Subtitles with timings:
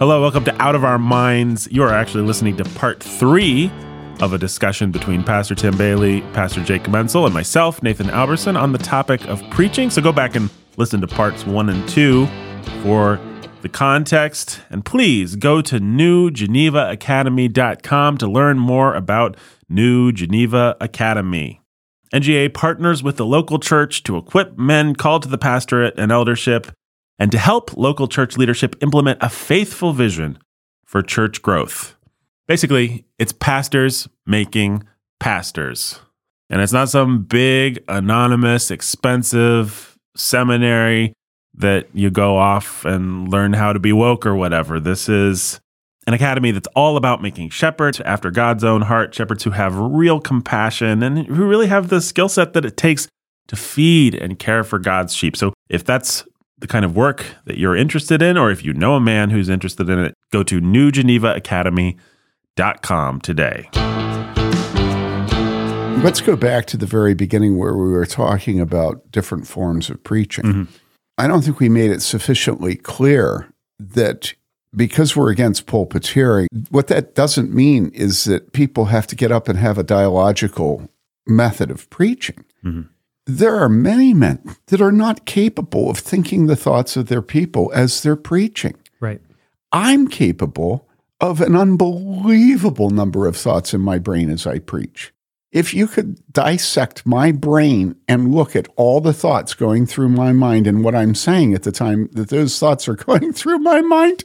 [0.00, 1.68] Hello, welcome to Out of Our Minds.
[1.70, 3.70] You are actually listening to part three
[4.22, 8.72] of a discussion between Pastor Tim Bayly, Pastor Jake Mentzel, and myself, Nathan Alberson, on
[8.72, 9.90] the topic of preaching.
[9.90, 12.26] So go back and listen to parts one and two
[12.82, 13.20] for
[13.60, 14.62] the context.
[14.70, 19.36] And please go to newgenevaacademy.com to learn more about
[19.68, 21.60] New Geneva Academy.
[22.14, 26.72] NGA partners with the local church to equip men called to the pastorate and eldership
[27.20, 30.38] and to help local church leadership implement a faithful vision
[30.86, 31.94] for church growth.
[32.48, 34.82] Basically, it's pastors making
[35.20, 36.00] pastors.
[36.48, 41.12] And it's not some big, anonymous, expensive seminary
[41.54, 44.80] that you go off and learn how to be woke or whatever.
[44.80, 45.60] This is
[46.06, 50.20] an academy that's all about making shepherds after God's own heart, shepherds who have real
[50.20, 53.06] compassion and who really have the skill set that it takes
[53.48, 55.36] to feed and care for God's sheep.
[55.36, 56.24] So if that's
[56.60, 59.48] the kind of work that you're interested in, or if you know a man who's
[59.48, 63.68] interested in it, go to newgenevaacademy.com today.
[66.02, 70.02] Let's go back to the very beginning where we were talking about different forms of
[70.02, 70.44] preaching.
[70.44, 70.64] Mm-hmm.
[71.18, 74.32] I don't think we made it sufficiently clear that
[74.74, 79.48] because we're against pulpiteering, what that doesn't mean is that people have to get up
[79.48, 80.88] and have a dialogical
[81.26, 82.44] method of preaching.
[82.64, 82.82] Mm-hmm.
[83.30, 87.70] There are many men that are not capable of thinking the thoughts of their people
[87.72, 88.74] as they're preaching.
[88.98, 89.20] Right.
[89.70, 90.88] I'm capable
[91.20, 95.12] of an unbelievable number of thoughts in my brain as I preach.
[95.52, 100.32] If you could dissect my brain and look at all the thoughts going through my
[100.32, 103.80] mind and what I'm saying at the time that those thoughts are going through my
[103.80, 104.24] mind,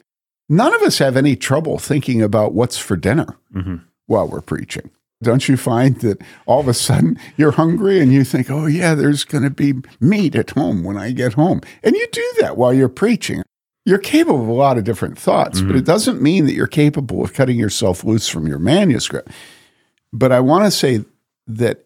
[0.50, 3.78] none of us have any trouble thinking about what's for dinner mm-hmm.
[4.08, 4.90] while we're preaching.
[5.26, 8.96] Don't you find that all of a sudden you're hungry and you think, oh, yeah,
[8.96, 11.62] there's going to be meat at home when I get home?
[11.84, 13.44] And you do that while you're preaching.
[13.86, 15.68] You're capable of a lot of different thoughts, mm-hmm.
[15.68, 19.30] but it doesn't mean that you're capable of cutting yourself loose from your manuscript.
[20.12, 21.04] But I want to say
[21.48, 21.86] that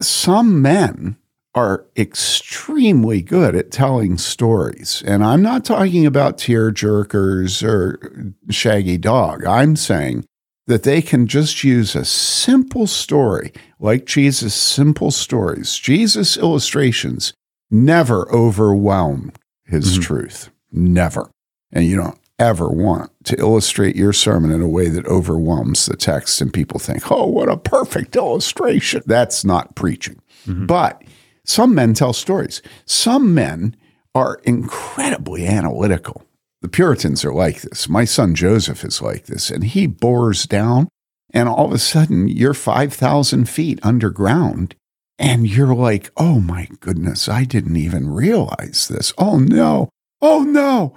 [0.00, 1.16] some men
[1.54, 5.02] are extremely good at telling stories.
[5.06, 9.44] And I'm not talking about tear jerkers or shaggy dog.
[9.46, 10.26] I'm saying
[10.66, 15.78] that they can just use a simple story like Jesus' simple stories.
[15.78, 17.32] Jesus' illustrations
[17.70, 19.32] never overwhelm
[19.64, 20.02] his mm-hmm.
[20.02, 20.50] truth.
[20.72, 21.30] Never.
[21.72, 25.96] And you don't ever want to illustrate your sermon in a way that overwhelms the
[25.96, 29.02] text and people think, oh, what a perfect illustration.
[29.06, 30.20] That's not preaching.
[30.46, 30.66] Mm-hmm.
[30.66, 31.02] But
[31.44, 32.60] some men tell stories.
[32.84, 33.76] Some men
[34.14, 36.25] are incredibly analytical.
[36.66, 37.88] The Puritans are like this.
[37.88, 40.88] My son Joseph is like this, and he bores down,
[41.32, 44.74] and all of a sudden you're 5,000 feet underground,
[45.16, 49.12] and you're like, oh my goodness, I didn't even realize this.
[49.16, 49.90] Oh no,
[50.20, 50.96] oh no,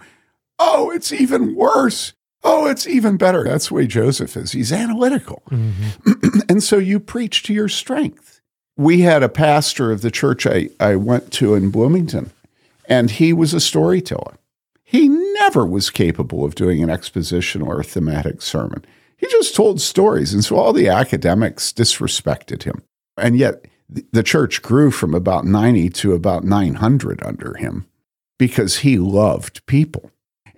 [0.57, 2.13] oh, it's even worse.
[2.43, 3.43] Oh, it's even better.
[3.43, 4.53] That's the way Joseph is.
[4.53, 5.43] He's analytical.
[5.51, 6.39] Mm-hmm.
[6.49, 8.41] and so you preach to your strength.
[8.75, 12.31] We had a pastor of the church I, I went to in Bloomington,
[12.85, 14.38] and he was a storyteller.
[14.89, 18.83] He never was capable of doing an exposition or a thematic sermon.
[19.17, 20.33] He just told stories.
[20.33, 22.81] And so all the academics disrespected him.
[23.15, 27.85] And yet the church grew from about 90 to about 900 under him
[28.39, 30.09] because he loved people.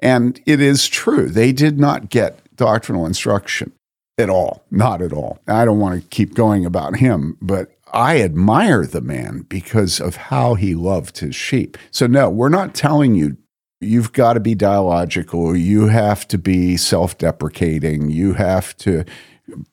[0.01, 3.73] And it is true, they did not get doctrinal instruction
[4.17, 5.39] at all, not at all.
[5.45, 10.15] I don't want to keep going about him, but I admire the man because of
[10.15, 11.77] how he loved his sheep.
[11.91, 13.35] So, no, we're not telling you
[13.81, 15.55] you've got to be dialogical.
[15.55, 18.09] You have to be self deprecating.
[18.09, 19.03] You have to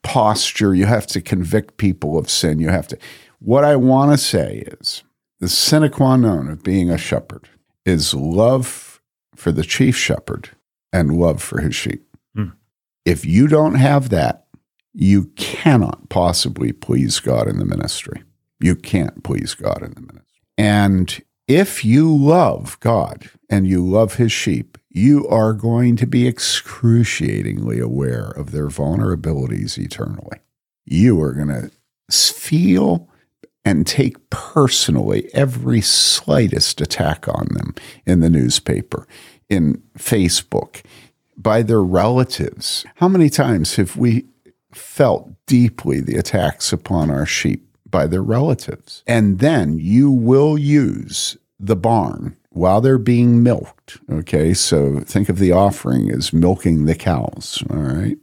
[0.02, 0.74] posture.
[0.74, 2.58] You have to convict people of sin.
[2.58, 2.98] You have to.
[3.38, 5.04] What I want to say is
[5.38, 7.48] the sine qua non of being a shepherd
[7.84, 9.00] is love
[9.36, 10.50] for the chief shepherd
[10.92, 12.04] and love for his sheep.
[12.36, 12.54] Mm.
[13.04, 14.46] If you don't have that,
[14.92, 18.24] you cannot possibly please God in the ministry.
[18.58, 20.24] You can't please God in the ministry.
[20.56, 26.28] And if you love God and you love his sheep, you are going to be
[26.28, 30.38] excruciatingly aware of their vulnerabilities eternally.
[30.84, 31.70] You are going to
[32.10, 33.08] feel
[33.64, 37.74] and take personally every slightest attack on them
[38.06, 39.06] in the newspaper,
[39.48, 40.82] in Facebook,
[41.36, 42.84] by their relatives.
[42.96, 44.26] How many times have we
[44.72, 47.68] felt deeply the attacks upon our sheep?
[47.90, 49.02] by their relatives.
[49.06, 53.98] And then you will use the barn while they're being milked.
[54.10, 57.62] Okay, so think of the offering as milking the cows.
[57.70, 58.16] All right.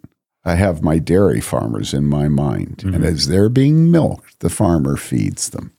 [0.44, 2.78] I have my dairy farmers in my mind.
[2.78, 2.94] Mm-hmm.
[2.94, 5.74] And as they're being milked, the farmer feeds them.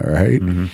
[0.00, 0.40] All right?
[0.40, 0.66] mm-hmm.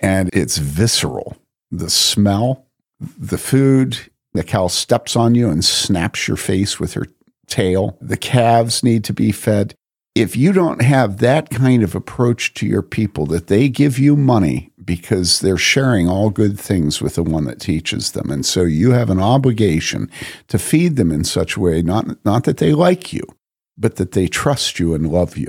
[0.00, 1.36] And it's visceral.
[1.70, 2.66] The smell,
[3.00, 3.98] the food,
[4.36, 7.06] The cow steps on you and snaps your face with her
[7.46, 7.96] tail.
[8.02, 9.74] The calves need to be fed.
[10.16, 14.16] If you don't have that kind of approach to your people, that they give you
[14.16, 18.30] money because they're sharing all good things with the one that teaches them.
[18.30, 20.10] And so you have an obligation
[20.48, 23.24] to feed them in such a way, not, not that they like you,
[23.76, 25.48] but that they trust you and love you.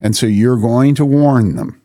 [0.00, 1.78] And so you're going to warn them.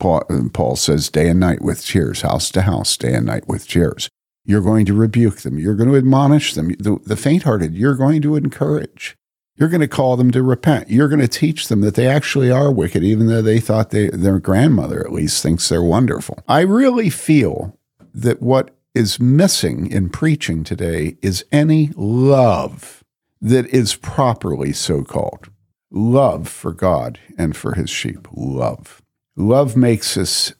[0.00, 3.46] Paul, uh, Paul says, day and night with tears, house to house, day and night
[3.46, 4.08] with tears.
[4.44, 5.56] You're going to rebuke them.
[5.56, 6.70] You're going to admonish them.
[6.80, 9.16] The, the faint hearted, you're going to encourage.
[9.60, 10.88] You're going to call them to repent.
[10.88, 14.08] You're going to teach them that they actually are wicked, even though they thought they,
[14.08, 16.38] their grandmother at least thinks they're wonderful.
[16.48, 17.78] I really feel
[18.14, 23.04] that what is missing in preaching today is any love
[23.42, 25.50] that is properly so called
[25.90, 28.28] love for God and for his sheep.
[28.32, 29.02] Love.
[29.36, 30.54] Love makes us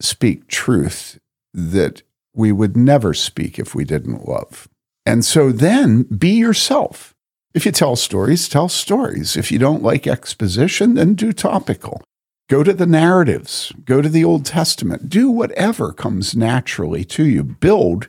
[0.00, 1.18] speak truth
[1.52, 2.02] that
[2.34, 4.68] we would never speak if we didn't love.
[5.06, 7.13] And so then be yourself.
[7.54, 9.36] If you tell stories, tell stories.
[9.36, 12.02] If you don't like exposition, then do topical.
[12.50, 17.42] Go to the narratives, go to the Old Testament, do whatever comes naturally to you.
[17.42, 18.08] Build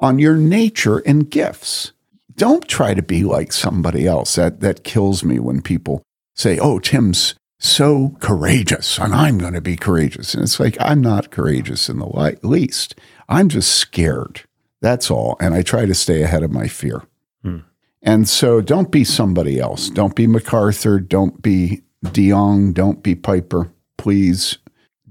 [0.00, 1.92] on your nature and gifts.
[2.36, 4.36] Don't try to be like somebody else.
[4.36, 6.02] That, that kills me when people
[6.34, 10.34] say, Oh, Tim's so courageous and I'm going to be courageous.
[10.34, 12.94] And it's like, I'm not courageous in the least.
[13.28, 14.42] I'm just scared.
[14.80, 15.36] That's all.
[15.40, 17.02] And I try to stay ahead of my fear.
[17.42, 17.58] Hmm.
[18.04, 19.88] And so don't be somebody else.
[19.88, 21.00] Don't be MacArthur.
[21.00, 22.74] Don't be DeYoung.
[22.74, 23.72] Don't be Piper.
[23.96, 24.58] Please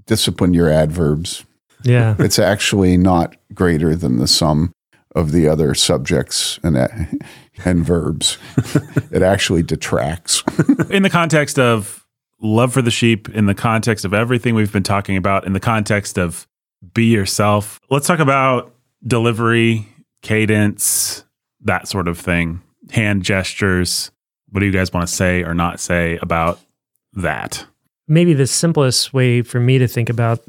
[0.06, 1.44] discipline your adverbs.
[1.82, 2.14] Yeah.
[2.20, 4.72] it's actually not greater than the sum
[5.14, 6.88] of the other subjects and, uh,
[7.64, 8.38] and verbs.
[9.10, 10.42] it actually detracts.
[10.90, 12.06] in the context of
[12.40, 15.60] love for the sheep, in the context of everything we've been talking about, in the
[15.60, 16.46] context of
[16.92, 18.74] be yourself, let's talk about
[19.06, 19.88] delivery,
[20.22, 21.24] cadence,
[21.62, 24.10] that sort of thing, hand gestures.
[24.50, 26.60] What do you guys want to say or not say about
[27.14, 27.66] that?
[28.06, 30.44] Maybe the simplest way for me to think about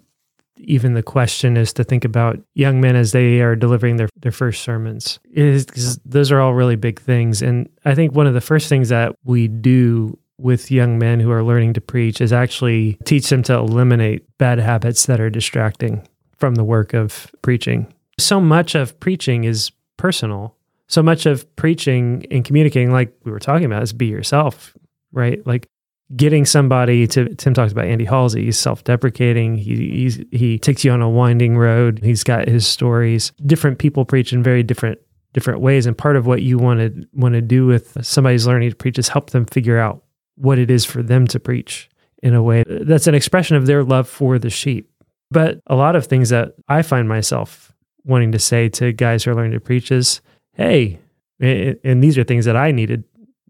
[0.58, 4.32] even the question is to think about young men as they are delivering their, their
[4.32, 5.20] first sermons.
[5.32, 5.66] Is
[6.06, 7.42] those are all really big things.
[7.42, 11.32] And I think one of the first things that we do with young men who
[11.32, 16.08] are learning to preach is actually teach them to eliminate bad habits that are distracting
[16.38, 17.92] from the work of preaching.
[18.18, 20.56] So much of preaching is personal.
[20.88, 24.76] So much of preaching and communicating, like we were talking about, is be yourself,
[25.12, 25.46] right?
[25.46, 25.68] Like
[26.16, 28.46] getting somebody to Tim talks about Andy Halsey.
[28.46, 29.56] He's self-deprecating.
[29.56, 32.02] He he takes you on a winding road.
[32.04, 33.32] He's got his stories.
[33.46, 35.00] Different people preach in very different
[35.34, 35.86] different ways.
[35.86, 39.00] And part of what you want to want to do with somebody's learning to preach
[39.00, 40.04] is help them figure out
[40.36, 41.90] what it is for them to preach
[42.22, 44.92] in a way that's an expression of their love for the sheep.
[45.32, 47.74] But a lot of things that I find myself
[48.04, 50.22] wanting to say to guys who are learning to preach is,
[50.56, 51.00] hey,
[51.40, 53.04] and these are things that I needed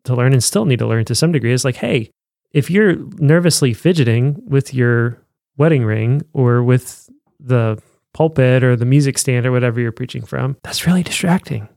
[0.03, 2.11] to learn and still need to learn to some degree is like, hey,
[2.51, 5.21] if you're nervously fidgeting with your
[5.57, 7.09] wedding ring or with
[7.39, 7.81] the
[8.13, 11.67] pulpit or the music stand or whatever you're preaching from, that's really distracting.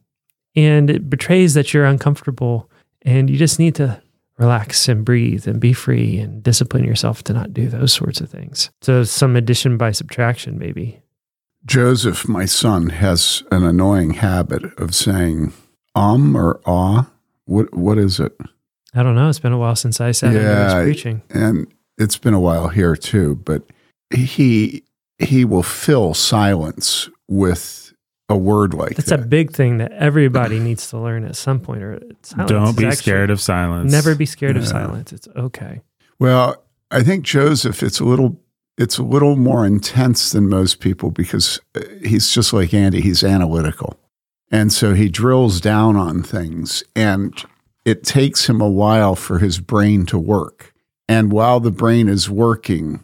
[0.54, 2.70] And it betrays that you're uncomfortable
[3.02, 4.00] and you just need to
[4.38, 8.30] relax and breathe and be free and discipline yourself to not do those sorts of
[8.30, 8.70] things.
[8.82, 11.02] So, some addition by subtraction, maybe.
[11.64, 15.52] Joseph, my son, has an annoying habit of saying
[15.94, 17.10] um or ah.
[17.48, 18.36] What what is it?
[18.94, 19.28] I don't know.
[19.28, 21.22] It's been a while since I sat yeah, and preaching.
[21.30, 23.62] And it's been a while here too, but
[24.14, 24.84] he
[25.18, 27.94] he will fill silence with
[28.28, 28.96] a word like that.
[28.96, 29.20] That's that.
[29.20, 31.82] a big thing that everybody needs to learn at some point.
[31.82, 32.00] Or
[32.46, 33.90] don't be scared of silence.
[33.90, 34.62] Never be scared yeah.
[34.62, 35.12] of silence.
[35.12, 35.80] It's okay.
[36.18, 38.38] Well, I think Joseph, it's a little
[38.78, 43.00] it's a little more intense than most people because uh, he's just like Andy.
[43.00, 43.98] He's analytical,
[44.50, 47.34] and so he drills down on things and
[47.88, 50.74] it takes him a while for his brain to work.
[51.08, 53.02] And while the brain is working,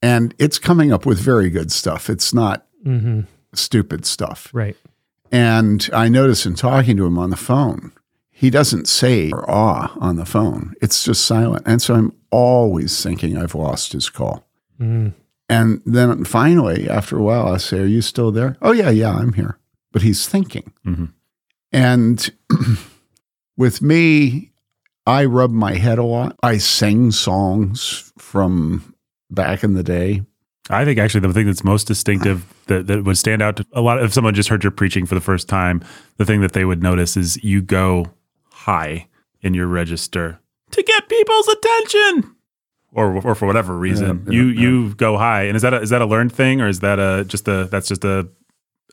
[0.00, 3.22] and it's coming up with very good stuff, it's not mm-hmm.
[3.54, 4.48] stupid stuff.
[4.52, 4.76] Right.
[5.32, 7.92] And I notice in talking to him on the phone,
[8.30, 10.74] he doesn't say or ah on the phone.
[10.80, 11.64] It's just silent.
[11.66, 14.46] And so I'm always thinking I've lost his call.
[14.80, 15.14] Mm.
[15.48, 18.56] And then finally, after a while, I say, Are you still there?
[18.62, 19.58] Oh, yeah, yeah, I'm here.
[19.92, 20.72] But he's thinking.
[20.86, 21.06] Mm-hmm.
[21.72, 22.30] And
[23.60, 24.52] With me,
[25.06, 26.34] I rub my head a lot.
[26.42, 28.94] I sing songs from
[29.30, 30.22] back in the day.
[30.70, 33.82] I think actually the thing that's most distinctive that, that would stand out to a
[33.82, 35.84] lot if someone just heard your preaching for the first time,
[36.16, 38.06] the thing that they would notice is you go
[38.48, 39.08] high
[39.42, 42.34] in your register to get people's attention.
[42.92, 44.60] Or, or for whatever reason, yeah, you yeah.
[44.62, 46.98] you go high, and is that a, is that a learned thing, or is that
[46.98, 48.28] a just a that's just a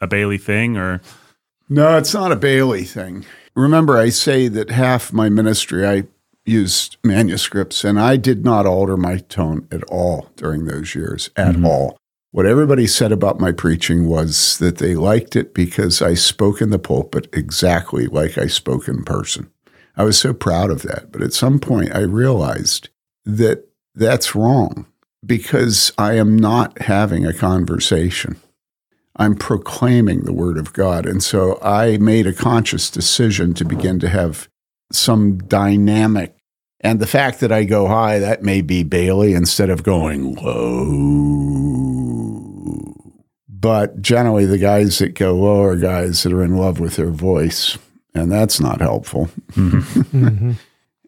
[0.01, 1.01] a Bayly thing, or
[1.67, 3.25] No, it's not a Bayly thing.
[3.55, 6.03] Remember, I say that half my ministry, I
[6.45, 11.55] used manuscripts, and I did not alter my tone at all during those years, at
[11.55, 11.65] mm-hmm.
[11.65, 11.97] all.
[12.31, 16.69] What everybody said about my preaching was that they liked it because I spoke in
[16.69, 19.49] the pulpit exactly like I spoke in person.
[19.95, 21.11] I was so proud of that.
[21.11, 22.89] But at some point, I realized
[23.25, 23.66] that
[23.97, 24.85] that's wrong
[25.25, 28.39] because I am not having a conversation.
[29.15, 31.05] I'm proclaiming the word of God.
[31.07, 34.47] And so I made a conscious decision to begin to have
[34.91, 36.35] some dynamic.
[36.81, 41.73] And the fact that I go high, that may be Bayly instead of going low.
[43.49, 47.09] But generally, the guys that go low are guys that are in love with their
[47.09, 47.79] voice.
[48.13, 49.29] And that's not helpful.
[49.53, 50.51] Mm-hmm.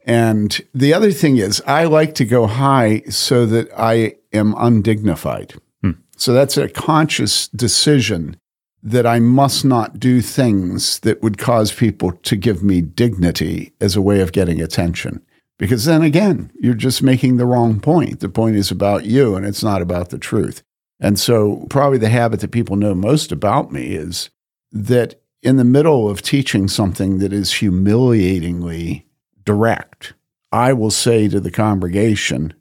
[0.10, 5.54] And the other thing is, I like to go high so that I am undignified.
[5.84, 5.92] Hmm.
[6.18, 8.36] So that's a conscious decision
[8.82, 13.96] that I must not do things that would cause people to give me dignity as
[13.96, 15.24] a way of getting attention.
[15.60, 18.20] Because then again, you're just making the wrong point.
[18.20, 20.64] The point is about you and it's not about the truth.
[21.00, 24.32] And so, probably the habit that people know most about me is
[24.72, 29.06] that in the middle of teaching something that is humiliatingly
[29.50, 30.14] direct,
[30.52, 32.54] I will say to the congregation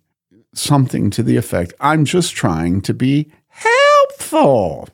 [0.55, 4.89] something to the effect I'm just trying to be helpful.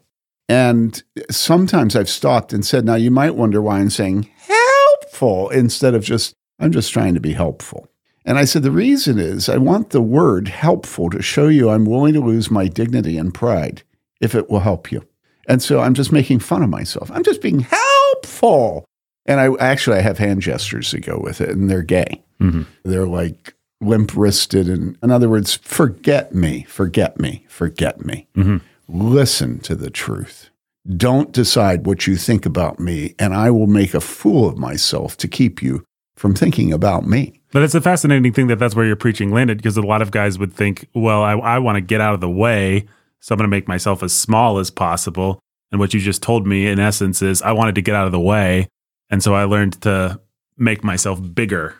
[0.48, 5.94] And sometimes I've stopped and said, Now you might wonder why I'm saying helpful instead
[5.94, 7.88] of just, I'm just trying to be helpful.
[8.24, 11.84] And I said, The reason is I want the word helpful to show you I'm
[11.84, 13.84] willing to lose my dignity and pride
[14.20, 15.06] if it will help you.
[15.46, 17.08] And so I'm just making fun of myself.
[17.12, 18.84] I'm just being helpful.
[19.26, 22.22] And I actually I have hand gestures that go with it, and they're gay.
[22.40, 22.62] Mm-hmm.
[22.84, 24.68] They're like limp wristed.
[24.68, 28.26] And in other words, forget me, forget me, forget me.
[28.36, 28.58] Mm-hmm.
[28.88, 30.50] Listen to the truth.
[30.96, 35.16] Don't decide what you think about me, and I will make a fool of myself
[35.18, 37.40] to keep you from thinking about me.
[37.52, 40.10] But it's a fascinating thing that that's where your preaching landed because a lot of
[40.10, 42.86] guys would think, well, I, I want to get out of the way,
[43.20, 45.40] so I'm going to make myself as small as possible.
[45.72, 48.12] And what you just told me, in essence, is I wanted to get out of
[48.12, 48.68] the way.
[49.14, 50.20] And so I learned to
[50.58, 51.76] make myself bigger.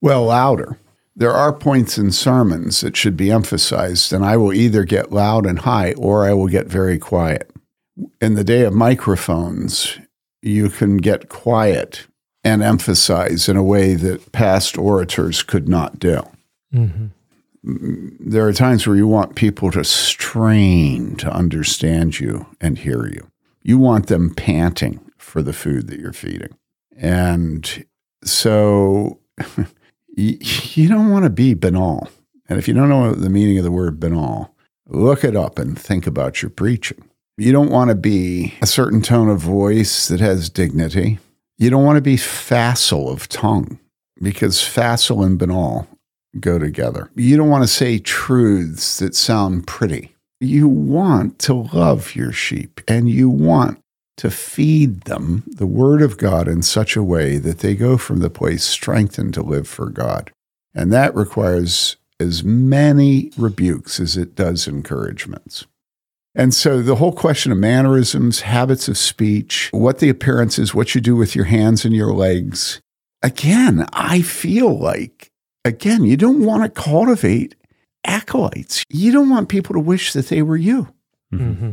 [0.00, 0.80] Well, louder.
[1.14, 5.46] There are points in sermons that should be emphasized, and I will either get loud
[5.46, 7.48] and high or I will get very quiet.
[8.20, 9.96] In the day of microphones,
[10.42, 12.08] you can get quiet
[12.42, 16.20] and emphasize in a way that past orators could not do.
[16.74, 18.08] Mm-hmm.
[18.18, 23.30] There are times where you want people to strain to understand you and hear you.
[23.62, 26.56] You want them panting for the food that you're feeding.
[26.96, 27.86] And
[28.24, 29.18] so
[30.16, 32.08] you, don't want to be banal.
[32.48, 34.54] And if you don't know the meaning of the word banal,
[34.88, 37.08] look it up and think about your preaching.
[37.38, 41.18] You don't want to be a certain tone of voice that has dignity.
[41.58, 43.78] You don't want to be facile of tongue
[44.20, 45.88] because facile and banal
[46.40, 47.10] go together.
[47.14, 50.14] You don't want to say truths that sound pretty.
[50.40, 53.81] You want to love your sheep and you want
[54.18, 58.18] to feed them the word of God in such a way that they go from
[58.20, 60.30] the place strengthened to live for God.
[60.74, 65.66] And that requires as many rebukes as it does encouragements.
[66.34, 70.94] And so the whole question of mannerisms, habits of speech, what the appearance is, what
[70.94, 72.80] you do with your hands and your legs.
[73.22, 75.30] Again, I feel like,
[75.64, 77.54] again, you don't want to cultivate
[78.04, 78.84] acolytes.
[78.88, 80.88] You don't want people to wish that they were you.
[81.32, 81.72] Mm-hmm.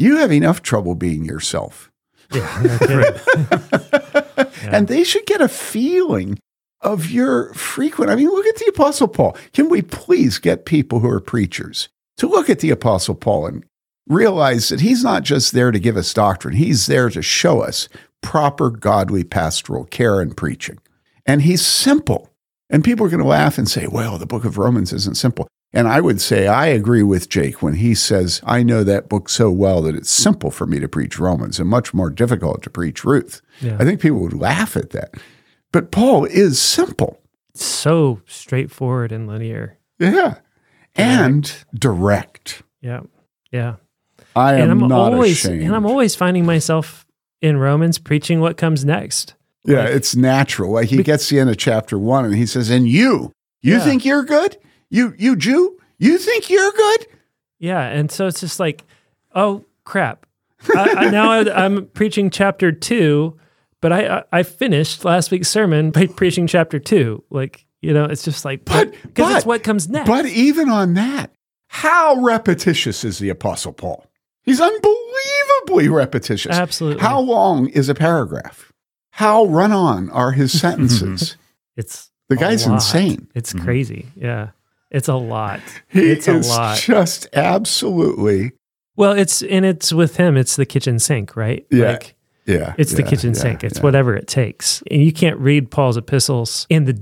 [0.00, 1.90] You have enough trouble being yourself.
[2.32, 2.78] Yeah.
[2.78, 4.46] kidding.
[4.62, 6.38] And they should get a feeling
[6.80, 8.10] of your frequent.
[8.10, 9.36] I mean, look at the Apostle Paul.
[9.52, 11.88] Can we please get people who are preachers
[12.18, 13.64] to look at the Apostle Paul and
[14.06, 17.88] realize that he's not just there to give us doctrine, he's there to show us
[18.22, 20.78] proper godly pastoral care and preaching.
[21.26, 22.30] And he's simple.
[22.68, 25.48] And people are going to laugh and say, well, the book of Romans isn't simple.
[25.72, 29.28] And I would say, I agree with Jake when he says, I know that book
[29.28, 32.70] so well that it's simple for me to preach Romans and much more difficult to
[32.70, 33.40] preach Ruth.
[33.60, 33.76] Yeah.
[33.78, 35.14] I think people would laugh at that.
[35.70, 37.20] But Paul is simple.
[37.54, 39.78] so straightforward and linear.
[40.00, 40.38] Yeah.
[40.96, 42.62] And direct.
[42.80, 43.00] Yeah.
[43.52, 43.76] Yeah.
[44.34, 45.62] I am and I'm not always ashamed.
[45.62, 47.06] and I'm always finding myself
[47.40, 49.34] in Romans preaching what comes next.
[49.64, 50.72] yeah, it's natural.
[50.72, 53.32] Like he Be- gets to the end of chapter one and he says, And you,
[53.62, 53.80] you Yeah.
[53.84, 54.56] think you're good?
[54.90, 55.78] You you Jew?
[55.98, 57.06] You think you're good?
[57.58, 58.84] Yeah, and so it's just like,
[59.34, 60.26] oh crap!
[60.74, 63.38] I, I, now I, I'm preaching chapter two,
[63.80, 67.22] but I, I I finished last week's sermon by preaching chapter two.
[67.30, 70.08] Like you know, it's just like But- because it's what comes next.
[70.08, 71.32] But even on that,
[71.68, 74.06] how repetitious is the Apostle Paul?
[74.42, 76.56] He's unbelievably repetitious.
[76.56, 77.02] Absolutely.
[77.02, 78.72] How long is a paragraph?
[79.12, 81.36] How run on are his sentences?
[81.76, 83.28] It's the guy's insane.
[83.34, 83.64] It's mm-hmm.
[83.64, 84.06] crazy.
[84.16, 84.50] Yeah.
[84.90, 85.60] It's a lot.
[85.88, 86.78] He it's a lot.
[86.78, 88.52] just absolutely
[88.96, 91.66] Well, it's and it's with him, it's the kitchen sink, right?
[91.70, 91.92] Yeah.
[91.92, 92.14] Like
[92.46, 92.74] yeah.
[92.78, 93.64] it's the kitchen yeah, sink.
[93.64, 93.82] It's yeah.
[93.82, 94.82] whatever it takes.
[94.90, 97.00] And you can't read Paul's epistles in the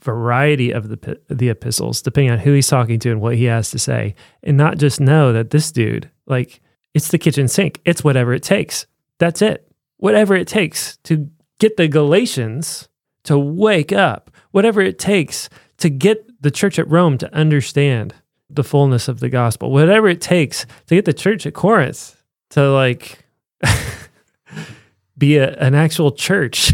[0.00, 3.70] variety of the the epistles, depending on who he's talking to and what he has
[3.72, 6.60] to say, and not just know that this dude, like,
[6.94, 7.80] it's the kitchen sink.
[7.84, 8.86] It's whatever it takes.
[9.18, 9.70] That's it.
[9.98, 11.28] Whatever it takes to
[11.58, 12.88] get the Galatians
[13.24, 14.30] to wake up.
[14.52, 18.14] Whatever it takes to get the church at Rome to understand
[18.48, 19.70] the fullness of the gospel.
[19.72, 23.24] Whatever it takes to get the church at Corinth to like
[25.18, 26.72] be a, an actual church.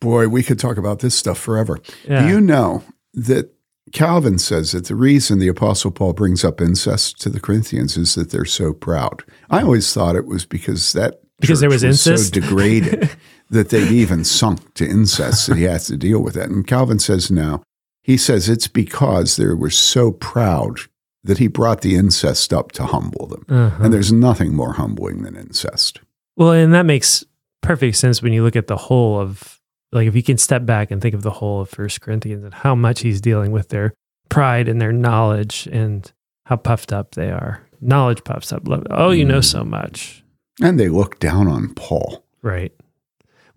[0.00, 1.78] Boy, we could talk about this stuff forever.
[2.08, 2.22] Yeah.
[2.22, 2.82] Do you know
[3.14, 3.52] that
[3.92, 8.14] Calvin says that the reason the Apostle Paul brings up incest to the Corinthians is
[8.14, 9.22] that they're so proud?
[9.50, 12.34] I always thought it was because that Because there church was incest?
[12.34, 13.10] so degraded
[13.50, 16.48] that they'd even sunk to incest that he has to deal with that.
[16.48, 17.62] And Calvin says no.
[18.10, 20.80] He says it's because they were so proud
[21.22, 23.44] that he brought the incest up to humble them.
[23.48, 23.84] Uh-huh.
[23.84, 26.00] And there's nothing more humbling than incest.
[26.36, 27.24] Well, and that makes
[27.60, 29.60] perfect sense when you look at the whole of
[29.92, 32.52] like if you can step back and think of the whole of First Corinthians and
[32.52, 33.94] how much he's dealing with their
[34.28, 36.10] pride and their knowledge and
[36.46, 37.62] how puffed up they are.
[37.80, 38.62] Knowledge puffs up.
[38.90, 40.24] Oh, you know so much,
[40.60, 42.24] And they look down on Paul.
[42.42, 42.72] right?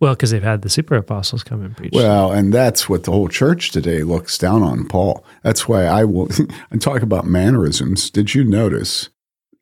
[0.04, 1.94] Well, because they've had the super apostles come and preach.
[1.96, 5.24] Well, and that's what the whole church today looks down on Paul.
[5.44, 6.28] That's why I will
[6.72, 8.10] and talk about mannerisms.
[8.10, 9.10] Did you notice?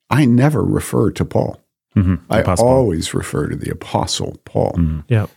[0.10, 1.62] I never refer to Paul.
[1.95, 2.21] Mhm.
[2.27, 4.74] I Apostle always refer to the apostle Paul.
[4.79, 5.03] Mhm.
[5.10, 5.29] yep.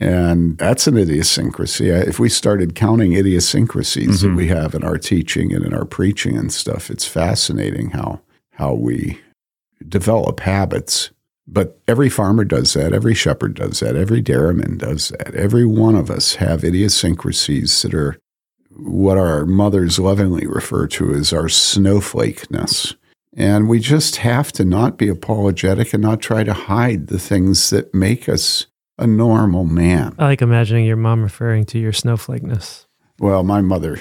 [0.00, 1.90] And that's an idiosyncrasy.
[1.90, 6.36] If we started counting idiosyncrasies that we have in our teaching and in our preaching
[6.38, 8.20] and stuff, it's fascinating how
[8.52, 9.20] how we
[9.86, 11.10] develop habits.
[11.48, 15.34] But every farmer does that, every shepherd does that, every dairyman does that.
[15.34, 18.18] Every one of us have idiosyncrasies that are
[18.70, 22.94] what our mothers lovingly refer to as our snowflakeness.
[23.36, 27.70] And we just have to not be apologetic and not try to hide the things
[27.70, 28.66] that make us
[28.98, 30.14] a normal man.
[30.18, 32.86] I like imagining your mom referring to your snowflakeness.
[33.18, 34.00] Well, my mother.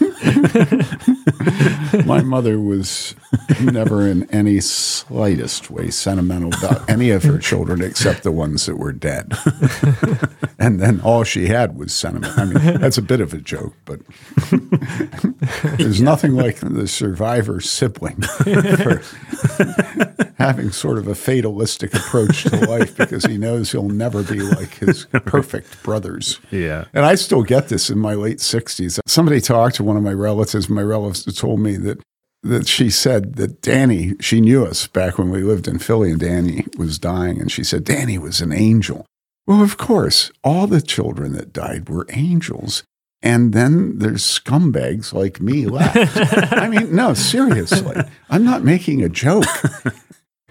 [2.06, 3.14] my mother was
[3.60, 8.78] never in any slightest way sentimental about any of her children except the ones that
[8.78, 9.32] were dead.
[10.58, 12.36] and then all she had was sentiment.
[12.38, 14.00] I mean, that's a bit of a joke, but
[15.78, 19.02] there's nothing like the survivor sibling for
[20.38, 24.74] having sort of a fatalistic approach to life because he knows he'll never be like
[24.74, 26.40] his perfect brothers.
[26.50, 26.84] Yeah.
[26.92, 29.00] And I still get this in my late 60s.
[29.06, 30.68] Somebody talked to one of my relatives.
[30.68, 32.00] My relatives told me that
[32.42, 36.20] that she said that Danny, she knew us back when we lived in Philly and
[36.20, 37.40] Danny was dying.
[37.40, 39.04] And she said, Danny was an angel.
[39.46, 42.84] Well, of course, all the children that died were angels.
[43.22, 45.96] And then there's scumbags like me left.
[46.52, 47.96] I mean, no, seriously.
[48.30, 49.44] I'm not making a joke.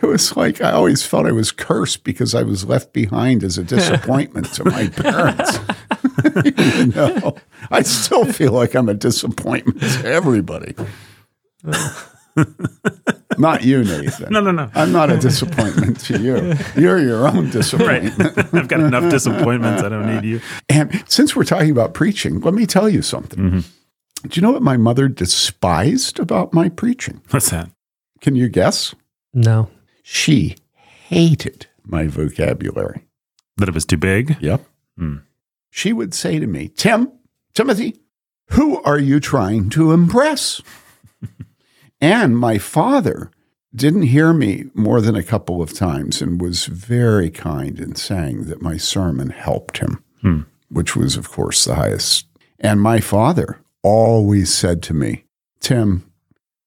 [0.02, 3.58] It was like I always felt I was cursed because I was left behind as
[3.58, 5.60] a disappointment to my parents.
[6.78, 7.36] you know,
[7.72, 10.76] I still feel like I'm a disappointment to everybody.
[13.38, 14.32] not you, Nathan.
[14.32, 14.70] No, no, no.
[14.76, 16.54] I'm not a disappointment to you.
[16.76, 17.52] You're your own Right.
[17.54, 18.38] disappointment.
[18.54, 19.82] I've got enough disappointments.
[19.84, 20.42] I don't need you.
[20.70, 23.40] And since we're talking about preaching, let me tell you something.
[23.40, 24.28] Mm-hmm.
[24.28, 27.22] Do you know what my mother despised about my preaching?
[27.30, 27.70] What's that?
[28.22, 28.94] Can you guess?
[29.34, 29.70] No.
[30.08, 30.56] She
[31.08, 33.06] hated my vocabulary.
[33.58, 34.38] That it was too big?
[34.40, 34.64] Yep.
[35.00, 35.16] Hmm.
[35.72, 37.12] She would say to me, Tim,
[37.56, 37.96] Timothy,
[38.52, 40.62] who are you trying to impress?
[42.00, 43.32] and my father
[43.74, 48.44] didn't hear me more than a couple of times and was very kind in saying
[48.44, 50.42] that my sermon helped him, Hmm.
[50.70, 52.28] which was, of course, the highest.
[52.60, 55.24] And my father always said to me,
[55.60, 56.04] Tim,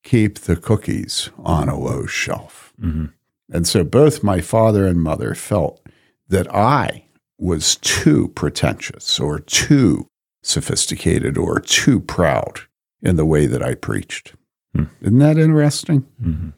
[0.03, 2.73] keep the cookies on a low shelf.
[2.83, 3.13] Mhm.
[3.53, 5.81] And so both my father and mother felt
[6.29, 7.05] that I
[7.39, 10.07] was too pretentious or too
[10.43, 12.61] sophisticated or too proud
[13.03, 14.35] in the way that I preached.
[14.75, 14.85] Hmm.
[15.01, 16.05] Isn't that interesting?
[16.23, 16.53] Mhm.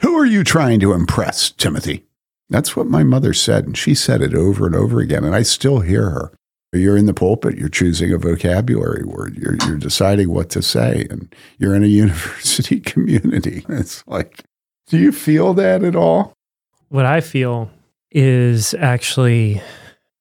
[0.00, 2.04] Who are you trying to impress, Timothy?
[2.50, 5.42] That's what my mother said, and she said it over and over again, and I
[5.42, 6.32] still hear her.
[6.72, 11.06] You're in the pulpit, you're choosing a vocabulary word, you're, you're deciding what to say,
[11.10, 13.64] and you're in a university community.
[13.68, 14.44] It's like,
[14.88, 16.34] do you feel that at all?
[16.88, 17.70] What I feel
[18.10, 19.60] is actually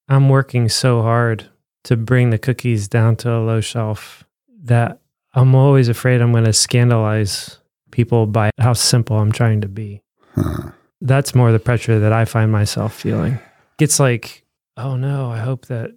[0.07, 1.49] I'm working so hard
[1.85, 4.23] to bring the cookies down to a low shelf
[4.63, 4.99] that
[5.33, 7.59] I'm always afraid I'm going to scandalize
[7.91, 10.01] people by how simple I'm trying to be.
[10.33, 10.71] Huh.
[11.01, 13.39] That's more the pressure that I find myself feeling.
[13.79, 14.43] It's like,
[14.77, 15.91] oh no, I hope that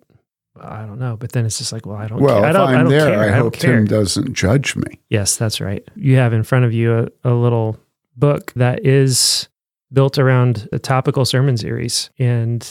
[0.60, 2.20] I don't know, but then it's just like, well, I don't.
[2.20, 2.44] Well, care.
[2.44, 3.20] I if don't, I'm I don't there, care.
[3.20, 3.76] I don't hope care.
[3.76, 4.98] Tim doesn't judge me.
[5.08, 5.86] Yes, that's right.
[5.94, 7.78] You have in front of you a, a little
[8.16, 9.47] book that is
[9.92, 12.10] built around a topical sermon series.
[12.18, 12.68] And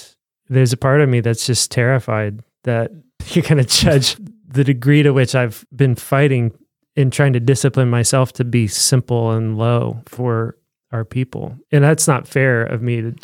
[0.50, 2.92] there's a part of me that's just terrified that
[3.28, 6.58] you're going to judge the degree to which I've been fighting
[6.96, 10.58] in trying to discipline myself to be simple and low for
[10.92, 11.56] our people.
[11.72, 13.16] And that's not fair of me to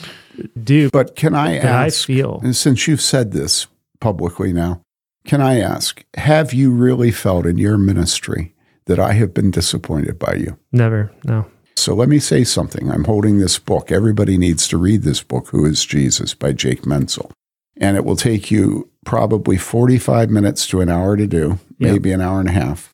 [0.61, 0.89] do.
[0.91, 3.67] But can I But I ask, feel and since you've said this
[3.99, 4.81] publicly now,
[5.25, 8.53] can I ask, have you really felt in your ministry
[8.85, 10.57] that I have been disappointed by you?
[10.71, 11.45] never, no.
[11.75, 12.91] So let me say something.
[12.91, 13.91] I'm holding this book.
[13.91, 17.31] Everybody needs to read this book, Who is Jesus by Jake Mentzel.
[17.77, 21.91] And it will take you probably 45 minutes to an hour to do, Yeah.
[21.93, 22.93] maybe an hour and a half.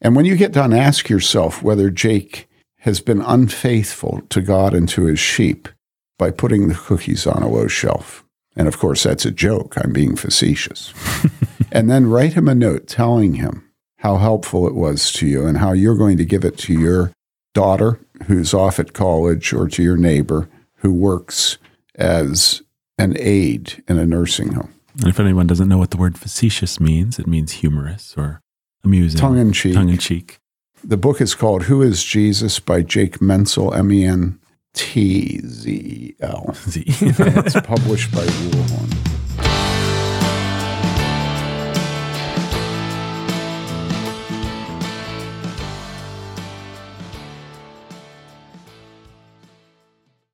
[0.00, 2.48] And when you get done, ask yourself whether Jake
[2.80, 5.68] has been unfaithful to God and to his sheep
[6.18, 8.24] by putting the cookies on a low shelf.
[8.56, 9.74] And of course, that's a joke.
[9.76, 10.94] I'm being facetious.
[11.72, 13.64] and then write him a note telling him
[13.98, 17.12] how helpful it was to you and how you're going to give it to your
[17.54, 21.58] daughter who's off at college or to your neighbor who works
[21.96, 22.62] as
[22.98, 24.74] an aide in a nursing home.
[24.98, 28.42] And if anyone doesn't know what the word facetious means, it means humorous or
[28.84, 29.74] amusing, Tongue in cheek.
[29.74, 30.38] Tongue in cheek.
[30.82, 34.38] The book is called Who is Jesus by Jake Mentzel, M E N
[34.74, 36.54] T Z L.
[36.68, 36.84] Z.
[36.86, 39.09] It's published by Warhorn.